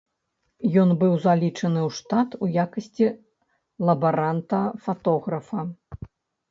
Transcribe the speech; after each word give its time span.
Ён 0.83 0.89
быў 1.03 1.11
залічаны 1.25 1.81
ў 1.87 1.89
штат 1.99 2.29
у 2.47 2.49
якасці 2.63 3.07
лабаранта-фатографа. 3.91 5.61